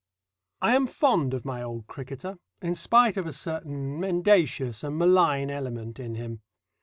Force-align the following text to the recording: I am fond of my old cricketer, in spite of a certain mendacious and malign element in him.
I 0.63 0.75
am 0.75 0.87
fond 0.87 1.35
of 1.35 1.45
my 1.45 1.61
old 1.61 1.85
cricketer, 1.85 2.37
in 2.59 2.73
spite 2.73 3.17
of 3.17 3.27
a 3.27 3.31
certain 3.33 3.99
mendacious 3.99 4.83
and 4.83 4.97
malign 4.97 5.51
element 5.51 5.99
in 5.99 6.15
him. 6.15 6.41